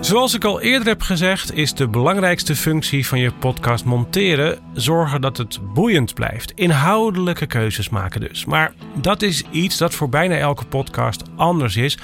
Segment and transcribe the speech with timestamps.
[0.00, 5.20] Zoals ik al eerder heb gezegd, is de belangrijkste functie van je podcast monteren zorgen
[5.20, 6.52] dat het boeiend blijft.
[6.54, 8.44] Inhoudelijke keuzes maken dus.
[8.44, 11.98] Maar dat is iets dat voor bijna elke podcast anders is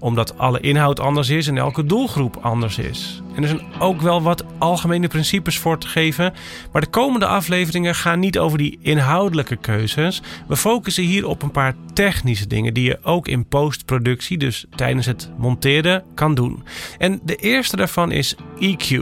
[0.00, 3.22] omdat alle inhoud anders is en elke doelgroep anders is.
[3.34, 6.32] En er zijn ook wel wat algemene principes voor te geven.
[6.72, 10.22] Maar de komende afleveringen gaan niet over die inhoudelijke keuzes.
[10.48, 15.06] We focussen hier op een paar technische dingen die je ook in postproductie, dus tijdens
[15.06, 16.64] het monteren, kan doen.
[16.98, 19.00] En de eerste daarvan is EQ.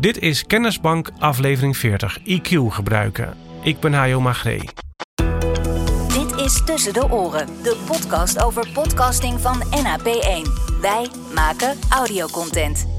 [0.00, 3.34] Dit is Kennisbank aflevering 40, EQ gebruiken.
[3.62, 4.87] Ik ben Hajo Magree
[6.48, 10.50] is Tussen de Oren, de podcast over podcasting van NAP1.
[10.80, 12.97] Wij maken audiocontent.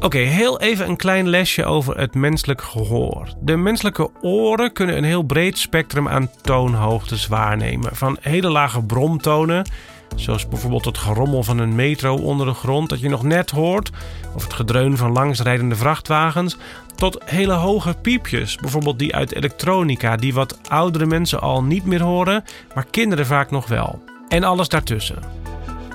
[0.00, 3.28] Oké, heel even een klein lesje over het menselijk gehoor.
[3.40, 7.96] De menselijke oren kunnen een heel breed spectrum aan toonhoogtes waarnemen.
[7.96, 9.70] Van hele lage bromtonen,
[10.16, 13.90] zoals bijvoorbeeld het gerommel van een metro onder de grond dat je nog net hoort,
[14.34, 16.56] of het gedreun van langsrijdende vrachtwagens,
[16.94, 22.02] tot hele hoge piepjes, bijvoorbeeld die uit elektronica, die wat oudere mensen al niet meer
[22.02, 24.02] horen, maar kinderen vaak nog wel.
[24.28, 25.45] En alles daartussen.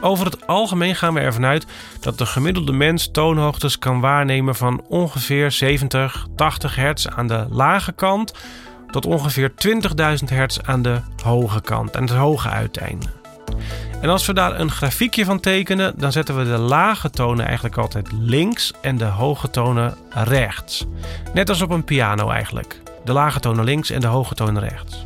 [0.02, 1.66] Over het algemeen gaan we ervan uit
[1.99, 7.91] dat de gemiddelde mens toonhoogtes kan waarnemen van ongeveer 70, 80 hertz aan de lage
[7.91, 8.33] kant
[8.88, 13.05] tot ongeveer 20.000 hertz aan de hoge kant, aan het hoge uiteinde.
[14.02, 17.77] En als we daar een grafiekje van tekenen, dan zetten we de lage tonen eigenlijk
[17.77, 20.85] altijd links en de hoge tonen rechts.
[21.33, 22.81] Net als op een piano eigenlijk.
[23.05, 25.05] De lage tonen links en de hoge tonen rechts.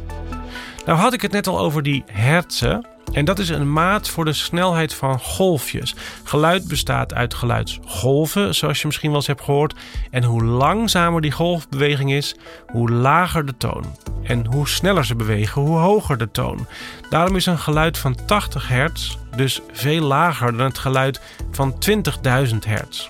[0.86, 2.86] Nou had ik het net al over die hertzen.
[3.16, 5.96] En dat is een maat voor de snelheid van golfjes.
[6.24, 9.76] Geluid bestaat uit geluidsgolven, zoals je misschien wel eens hebt gehoord.
[10.12, 12.36] En hoe langzamer die golfbeweging is,
[12.68, 13.86] hoe lager de toon.
[14.24, 16.68] En hoe sneller ze bewegen, hoe hoger de toon.
[17.10, 22.58] Daarom is een geluid van 80 hertz dus veel lager dan het geluid van 20.000
[22.68, 23.10] hertz.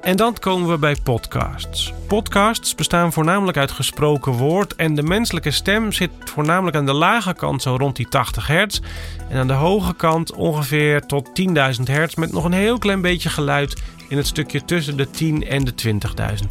[0.00, 1.92] En dan komen we bij podcasts.
[2.06, 7.34] Podcasts bestaan voornamelijk uit gesproken woord en de menselijke stem zit voornamelijk aan de lage
[7.34, 8.80] kant zo rond die 80 hertz
[9.28, 13.28] en aan de hoge kant ongeveer tot 10.000 hertz met nog een heel klein beetje
[13.28, 15.98] geluid in het stukje tussen de 10 en de 20.000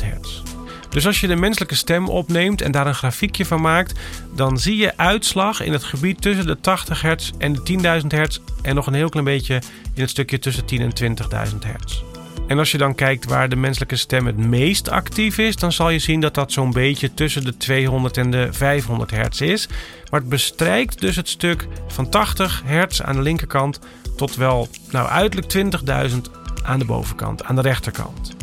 [0.03, 0.41] hertz.
[0.90, 4.00] Dus als je de menselijke stem opneemt en daar een grafiekje van maakt,
[4.35, 8.40] dan zie je uitslag in het gebied tussen de 80 hertz en de 10.000 hertz
[8.62, 9.62] en nog een heel klein beetje
[9.94, 11.18] in het stukje tussen 10 en
[11.51, 12.09] 20.000 hertz.
[12.50, 15.90] En als je dan kijkt waar de menselijke stem het meest actief is, dan zal
[15.90, 19.68] je zien dat dat zo'n beetje tussen de 200 en de 500 hertz is.
[20.12, 23.80] Maar het bestrijkt dus het stuk van 80 hertz aan de linkerkant
[24.16, 25.76] tot wel, nou uiterlijk
[26.12, 26.18] 20.000
[26.64, 28.36] aan de bovenkant, aan de rechterkant.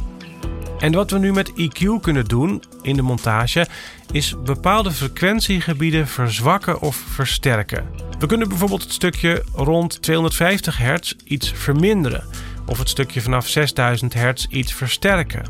[0.78, 3.66] En wat we nu met EQ kunnen doen in de montage
[4.10, 7.86] is bepaalde frequentiegebieden verzwakken of versterken.
[8.18, 12.24] We kunnen bijvoorbeeld het stukje rond 250 hertz iets verminderen
[12.66, 15.44] of het stukje vanaf 6000 hertz iets versterken.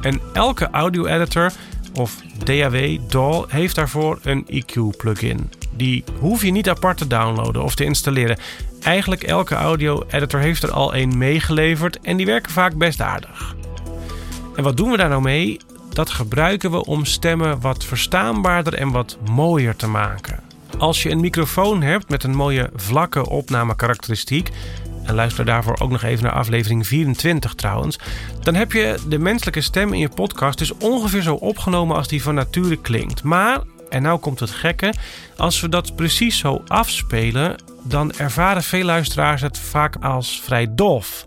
[0.00, 1.52] En elke audio-editor
[1.94, 5.50] of DAW, DAW, heeft daarvoor een EQ-plugin.
[5.76, 8.38] Die hoef je niet apart te downloaden of te installeren.
[8.82, 13.54] Eigenlijk elke audio-editor heeft er al een meegeleverd en die werken vaak best aardig.
[14.56, 15.60] En wat doen we daar nou mee?
[15.92, 20.40] Dat gebruiken we om stemmen wat verstaanbaarder en wat mooier te maken.
[20.78, 24.50] Als je een microfoon hebt met een mooie vlakke opnamekarakteristiek,
[25.04, 27.98] en luister daarvoor ook nog even naar aflevering 24 trouwens,
[28.42, 32.22] dan heb je de menselijke stem in je podcast dus ongeveer zo opgenomen als die
[32.22, 33.22] van nature klinkt.
[33.22, 34.94] Maar, en nou komt het gekke,
[35.36, 41.26] als we dat precies zo afspelen, dan ervaren veel luisteraars het vaak als vrij dof.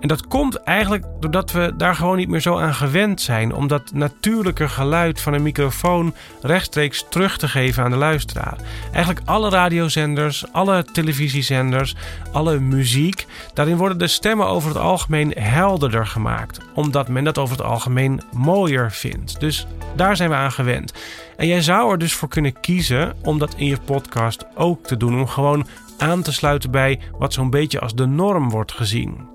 [0.00, 3.66] En dat komt eigenlijk doordat we daar gewoon niet meer zo aan gewend zijn om
[3.66, 8.56] dat natuurlijke geluid van een microfoon rechtstreeks terug te geven aan de luisteraar.
[8.92, 11.94] Eigenlijk alle radiozenders, alle televisiezenders,
[12.32, 17.56] alle muziek, daarin worden de stemmen over het algemeen helderder gemaakt, omdat men dat over
[17.56, 19.40] het algemeen mooier vindt.
[19.40, 20.92] Dus daar zijn we aan gewend.
[21.36, 24.96] En jij zou er dus voor kunnen kiezen om dat in je podcast ook te
[24.96, 25.66] doen, om gewoon
[25.98, 29.29] aan te sluiten bij wat zo'n beetje als de norm wordt gezien.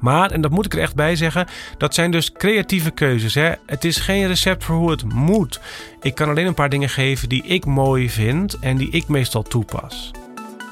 [0.00, 1.46] Maar, en dat moet ik er echt bij zeggen,
[1.78, 3.34] dat zijn dus creatieve keuzes.
[3.34, 3.52] Hè?
[3.66, 5.60] Het is geen recept voor hoe het moet.
[6.00, 9.42] Ik kan alleen een paar dingen geven die ik mooi vind en die ik meestal
[9.42, 10.10] toepas.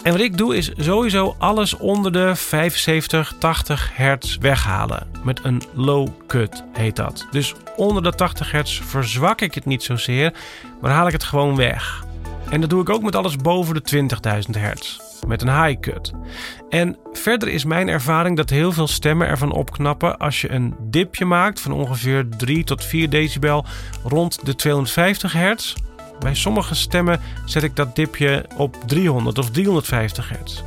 [0.03, 5.07] En wat ik doe is sowieso alles onder de 75, 80 hertz weghalen.
[5.25, 7.27] Met een low cut heet dat.
[7.31, 10.33] Dus onder de 80 hertz verzwak ik het niet zozeer,
[10.81, 12.05] maar haal ik het gewoon weg.
[12.51, 14.09] En dat doe ik ook met alles boven de
[14.55, 16.13] 20.000 hertz met een high cut.
[16.69, 21.25] En verder is mijn ervaring dat heel veel stemmen ervan opknappen als je een dipje
[21.25, 23.65] maakt van ongeveer 3 tot 4 decibel
[24.05, 25.75] rond de 250 hertz.
[26.19, 30.63] Bij sommige stemmen zet ik dat dipje op 300 of 350 hertz.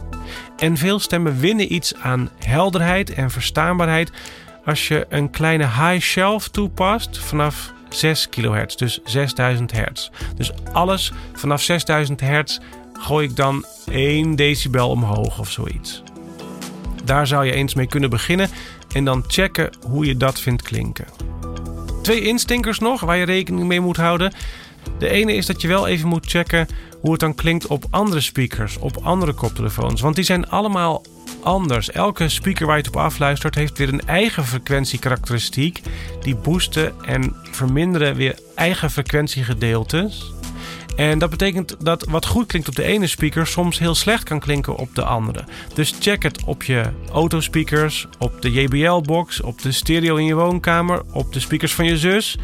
[0.58, 4.12] En veel stemmen winnen iets aan helderheid en verstaanbaarheid
[4.66, 10.10] als je een kleine high shelf toepast vanaf 6 kHz, dus 6000 hertz.
[10.36, 12.60] Dus alles vanaf 6000 hertz
[13.00, 16.04] gooi ik dan 1 decibel omhoog of zoiets.
[17.04, 18.50] Daar zou je eens mee kunnen beginnen
[18.94, 21.06] en dan checken hoe je dat vindt klinken.
[22.02, 24.34] Twee instinkers nog waar je rekening mee moet houden.
[24.98, 26.68] De ene is dat je wel even moet checken
[27.02, 30.02] hoe het dan klinkt op andere speakers, op andere koptelefoons.
[30.02, 31.04] Want die zijn allemaal
[31.44, 31.92] anders.
[31.92, 35.82] Elke speaker waar je het op afluistert heeft weer een eigen frequentiekarakteristiek.
[36.22, 40.34] Die boosten en verminderen weer eigen frequentiegedeeltes.
[41.00, 44.40] En dat betekent dat wat goed klinkt op de ene speaker soms heel slecht kan
[44.40, 45.44] klinken op de andere.
[45.74, 51.02] Dus check het op je autospeakers, op de JBL-box, op de stereo in je woonkamer,
[51.12, 52.38] op de speakers van je zus.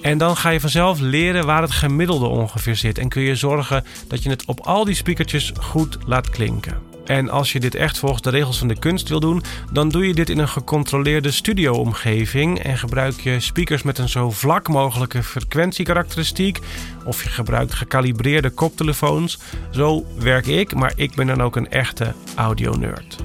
[0.00, 2.98] En dan ga je vanzelf leren waar het gemiddelde ongeveer zit.
[2.98, 6.91] En kun je zorgen dat je het op al die speakertjes goed laat klinken.
[7.04, 10.06] En als je dit echt volgens de regels van de kunst wil doen, dan doe
[10.06, 15.22] je dit in een gecontroleerde studio-omgeving en gebruik je speakers met een zo vlak mogelijke
[15.22, 16.58] frequentiekarakteristiek
[17.04, 19.38] of je gebruikt gecalibreerde koptelefoons.
[19.70, 23.16] Zo werk ik, maar ik ben dan ook een echte audio-nerd.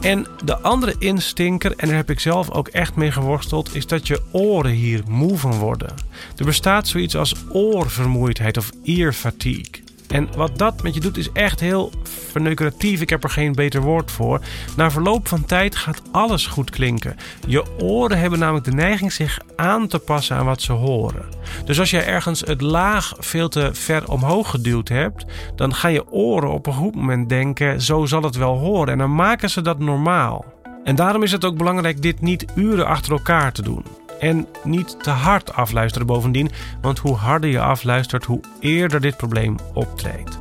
[0.00, 4.06] En de andere instinker, en daar heb ik zelf ook echt mee geworsteld, is dat
[4.06, 5.94] je oren hier moe van worden.
[6.36, 9.83] Er bestaat zoiets als oorvermoeidheid of ear fatigue.
[10.08, 13.00] En wat dat met je doet is echt heel verneukeratief.
[13.00, 14.40] Ik heb er geen beter woord voor.
[14.76, 17.16] Na verloop van tijd gaat alles goed klinken.
[17.46, 21.24] Je oren hebben namelijk de neiging zich aan te passen aan wat ze horen.
[21.64, 25.24] Dus als je ergens het laag veel te ver omhoog geduwd hebt,
[25.56, 28.92] dan gaan je oren op een goed moment denken: zo zal het wel horen.
[28.92, 30.44] En dan maken ze dat normaal.
[30.84, 34.03] En daarom is het ook belangrijk dit niet uren achter elkaar te doen.
[34.20, 36.50] En niet te hard afluisteren bovendien,
[36.80, 40.38] want hoe harder je afluistert, hoe eerder dit probleem optreedt.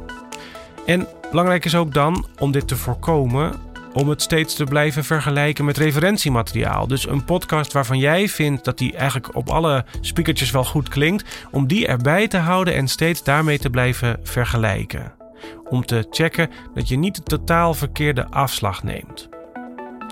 [0.86, 3.54] En belangrijk is ook dan, om dit te voorkomen,
[3.94, 6.88] om het steeds te blijven vergelijken met referentiemateriaal.
[6.88, 11.48] Dus een podcast waarvan jij vindt dat die eigenlijk op alle speakertjes wel goed klinkt,
[11.52, 15.14] om die erbij te houden en steeds daarmee te blijven vergelijken.
[15.70, 19.33] Om te checken dat je niet de totaal verkeerde afslag neemt.